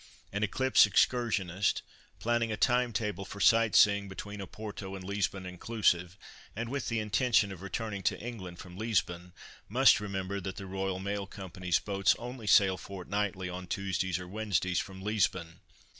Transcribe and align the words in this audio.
An 0.33 0.41
Eclipse 0.41 0.87
excursionist 0.87 1.83
planning 2.17 2.51
a 2.51 2.57
time 2.57 2.91
table 2.91 3.23
for 3.23 3.39
sight 3.39 3.75
seeing 3.75 4.09
between 4.09 4.41
Oporto 4.41 4.95
and 4.95 5.03
Lisbon 5.03 5.45
inclusive, 5.45 6.17
and 6.55 6.69
with 6.69 6.87
the 6.89 6.97
intention 6.99 7.51
of 7.51 7.61
returning 7.61 8.01
to 8.01 8.19
England 8.19 8.57
from 8.57 8.77
Lisbon, 8.79 9.31
must 9.69 9.99
remember 9.99 10.41
that 10.41 10.55
the 10.55 10.65
Royal 10.65 10.97
Mail 10.97 11.27
Company's 11.27 11.77
boats 11.77 12.15
only 12.17 12.47
sail 12.47 12.77
fortnightly 12.77 13.47
(on 13.47 13.67
Tuesdays 13.67 14.17
or 14.17 14.27
Wednesdays) 14.27 14.79
from 14.79 15.03
Lisbon. 15.03 15.59